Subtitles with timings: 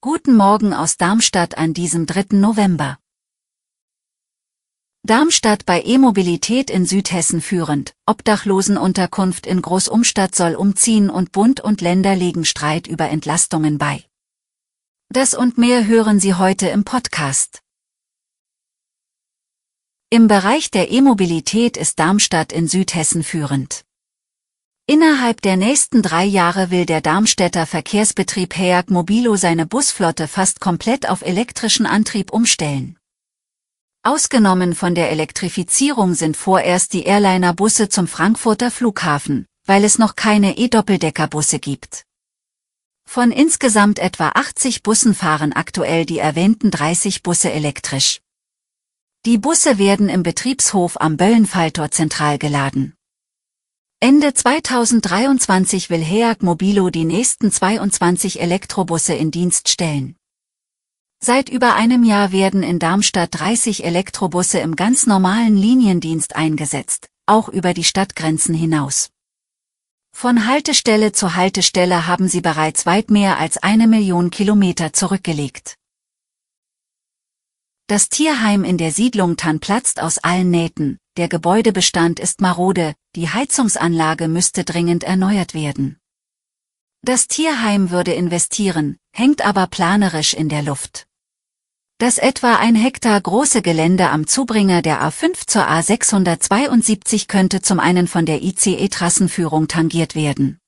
[0.00, 2.36] Guten Morgen aus Darmstadt an diesem 3.
[2.36, 2.96] November.
[5.02, 12.14] Darmstadt bei E-Mobilität in Südhessen führend, Obdachlosenunterkunft in Großumstadt soll umziehen und Bund und Länder
[12.14, 14.04] legen Streit über Entlastungen bei.
[15.08, 17.62] Das und mehr hören Sie heute im Podcast.
[20.08, 23.84] Im Bereich der E-Mobilität ist Darmstadt in Südhessen führend.
[24.90, 31.08] Innerhalb der nächsten drei Jahre will der Darmstädter Verkehrsbetrieb HEAG Mobilo seine Busflotte fast komplett
[31.08, 32.98] auf elektrischen Antrieb umstellen.
[34.02, 40.58] Ausgenommen von der Elektrifizierung sind vorerst die Airliner-Busse zum Frankfurter Flughafen, weil es noch keine
[40.58, 42.02] E-Doppeldeckerbusse gibt.
[43.08, 48.22] Von insgesamt etwa 80 Bussen fahren aktuell die erwähnten 30 Busse elektrisch.
[49.24, 52.96] Die Busse werden im Betriebshof am Böllenfalltor zentral geladen.
[54.02, 60.16] Ende 2023 will HEAG Mobilo die nächsten 22 Elektrobusse in Dienst stellen.
[61.22, 67.50] Seit über einem Jahr werden in Darmstadt 30 Elektrobusse im ganz normalen Liniendienst eingesetzt, auch
[67.50, 69.10] über die Stadtgrenzen hinaus.
[70.16, 75.76] Von Haltestelle zu Haltestelle haben sie bereits weit mehr als eine Million Kilometer zurückgelegt.
[77.86, 83.28] Das Tierheim in der Siedlung Tann platzt aus allen Nähten, der Gebäudebestand ist marode, die
[83.28, 85.98] Heizungsanlage müsste dringend erneuert werden.
[87.02, 91.06] Das Tierheim würde investieren, hängt aber planerisch in der Luft.
[91.98, 98.08] Das etwa ein Hektar große Gelände am Zubringer der A5 zur A672 könnte zum einen
[98.08, 100.58] von der ICE-Trassenführung tangiert werden.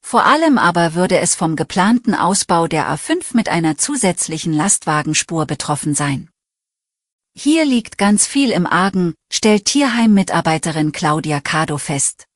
[0.00, 5.94] Vor allem aber würde es vom geplanten Ausbau der A5 mit einer zusätzlichen Lastwagenspur betroffen
[5.94, 6.29] sein.
[7.34, 12.26] Hier liegt ganz viel im Argen, stellt Tierheim-Mitarbeiterin Claudia Cado fest.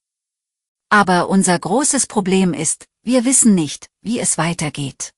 [0.88, 5.12] Aber unser großes Problem ist, wir wissen nicht, wie es weitergeht.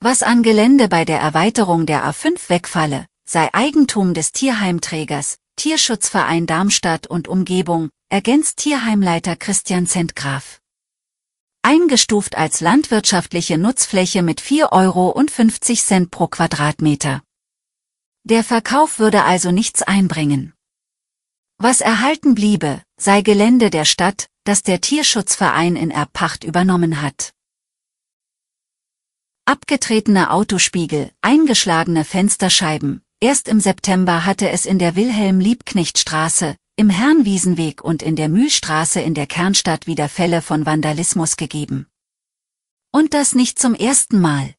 [0.00, 7.06] Was an Gelände bei der Erweiterung der A5 wegfalle, sei Eigentum des Tierheimträgers, Tierschutzverein Darmstadt
[7.06, 10.60] und Umgebung, ergänzt Tierheimleiter Christian Zentgraf.
[11.62, 17.22] Eingestuft als landwirtschaftliche Nutzfläche mit 4,50 Euro pro Quadratmeter.
[18.28, 20.52] Der Verkauf würde also nichts einbringen.
[21.58, 27.34] Was erhalten bliebe, sei Gelände der Stadt, das der Tierschutzverein in Erbpacht übernommen hat.
[29.44, 33.00] Abgetretene Autospiegel, eingeschlagene Fensterscheiben.
[33.20, 39.14] Erst im September hatte es in der Wilhelm-Liebknecht-Straße, im Herrnwiesenweg und in der Mühlstraße in
[39.14, 41.86] der Kernstadt wieder Fälle von Vandalismus gegeben.
[42.90, 44.55] Und das nicht zum ersten Mal.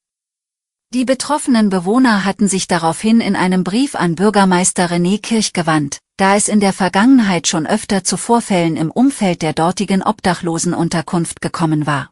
[0.94, 6.38] Die betroffenen Bewohner hatten sich daraufhin in einem Brief an Bürgermeister René Kirch gewandt, da
[6.38, 12.12] es in der Vergangenheit schon öfter zu Vorfällen im Umfeld der dortigen Obdachlosenunterkunft gekommen war.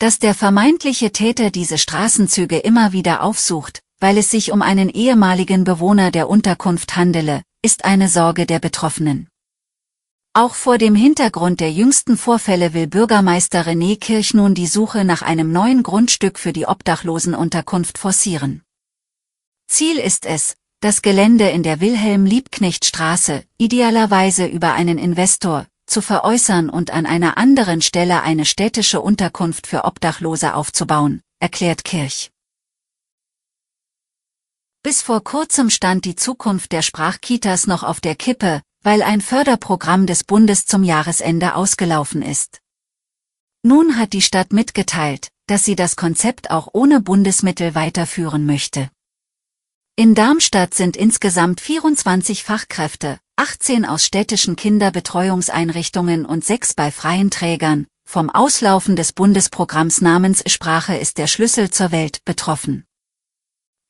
[0.00, 5.62] Dass der vermeintliche Täter diese Straßenzüge immer wieder aufsucht, weil es sich um einen ehemaligen
[5.62, 9.29] Bewohner der Unterkunft handele, ist eine Sorge der Betroffenen.
[10.32, 15.22] Auch vor dem Hintergrund der jüngsten Vorfälle will Bürgermeister René Kirch nun die Suche nach
[15.22, 18.62] einem neuen Grundstück für die Obdachlosenunterkunft forcieren.
[19.66, 26.92] Ziel ist es, das Gelände in der Wilhelm-Liebknecht-Straße, idealerweise über einen Investor, zu veräußern und
[26.92, 32.30] an einer anderen Stelle eine städtische Unterkunft für Obdachlose aufzubauen, erklärt Kirch.
[34.84, 40.06] Bis vor kurzem stand die Zukunft der Sprachkitas noch auf der Kippe, weil ein Förderprogramm
[40.06, 42.60] des Bundes zum Jahresende ausgelaufen ist.
[43.62, 48.90] Nun hat die Stadt mitgeteilt, dass sie das Konzept auch ohne Bundesmittel weiterführen möchte.
[49.96, 57.86] In Darmstadt sind insgesamt 24 Fachkräfte, 18 aus städtischen Kinderbetreuungseinrichtungen und 6 bei freien Trägern,
[58.06, 62.86] vom Auslaufen des Bundesprogramms namens Sprache ist der Schlüssel zur Welt betroffen.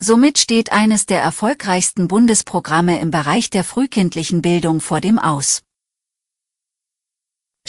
[0.03, 5.63] Somit steht eines der erfolgreichsten Bundesprogramme im Bereich der frühkindlichen Bildung vor dem Aus.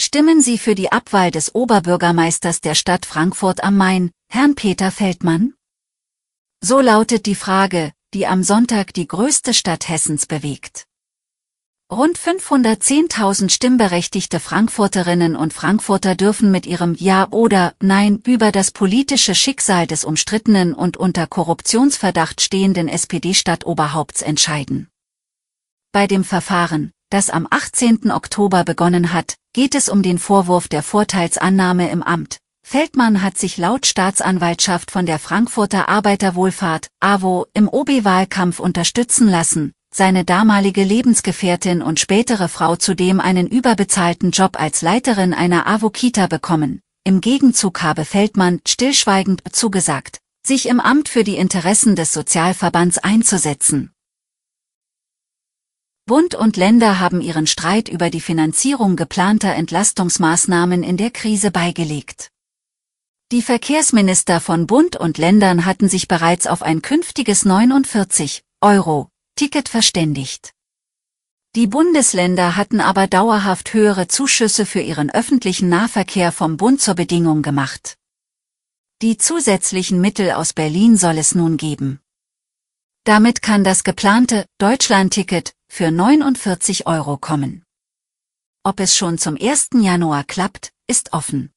[0.00, 5.52] Stimmen Sie für die Abwahl des Oberbürgermeisters der Stadt Frankfurt am Main, Herrn Peter Feldmann?
[6.62, 10.86] So lautet die Frage, die am Sonntag die größte Stadt Hessens bewegt.
[11.92, 19.34] Rund 510.000 stimmberechtigte Frankfurterinnen und Frankfurter dürfen mit ihrem Ja oder Nein über das politische
[19.34, 24.88] Schicksal des umstrittenen und unter Korruptionsverdacht stehenden SPD-Stadtoberhaupts entscheiden.
[25.92, 28.10] Bei dem Verfahren, das am 18.
[28.10, 32.38] Oktober begonnen hat, geht es um den Vorwurf der Vorteilsannahme im Amt.
[32.66, 40.24] Feldmann hat sich laut Staatsanwaltschaft von der Frankfurter Arbeiterwohlfahrt, AWO, im OB-Wahlkampf unterstützen lassen, seine
[40.24, 46.80] damalige Lebensgefährtin und spätere Frau zudem einen überbezahlten Job als Leiterin einer AWO-Kita bekommen.
[47.04, 53.92] Im Gegenzug habe Feldmann stillschweigend zugesagt, sich im Amt für die Interessen des Sozialverbands einzusetzen.
[56.06, 62.28] Bund und Länder haben ihren Streit über die Finanzierung geplanter Entlastungsmaßnahmen in der Krise beigelegt.
[63.30, 69.11] Die Verkehrsminister von Bund und Ländern hatten sich bereits auf ein künftiges 49 Euro
[69.42, 70.52] Ticket verständigt.
[71.56, 77.42] Die Bundesländer hatten aber dauerhaft höhere Zuschüsse für ihren öffentlichen Nahverkehr vom Bund zur Bedingung
[77.42, 77.98] gemacht.
[79.02, 81.98] Die zusätzlichen Mittel aus Berlin soll es nun geben.
[83.02, 87.64] Damit kann das geplante Deutschland-Ticket für 49 Euro kommen.
[88.62, 89.70] Ob es schon zum 1.
[89.74, 91.50] Januar klappt, ist offen.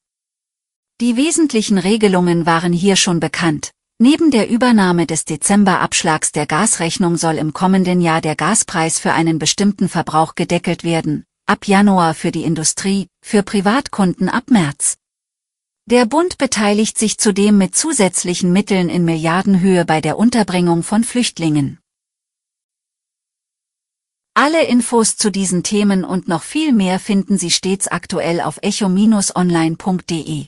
[1.01, 7.35] Die wesentlichen Regelungen waren hier schon bekannt, Neben der Übernahme des Dezemberabschlags der Gasrechnung soll
[7.35, 12.43] im kommenden Jahr der Gaspreis für einen bestimmten Verbrauch gedeckelt werden, ab Januar für die
[12.43, 14.97] Industrie, für Privatkunden ab März.
[15.85, 21.79] Der Bund beteiligt sich zudem mit zusätzlichen Mitteln in Milliardenhöhe bei der Unterbringung von Flüchtlingen.
[24.33, 30.47] Alle Infos zu diesen Themen und noch viel mehr finden Sie stets aktuell auf echo-online.de.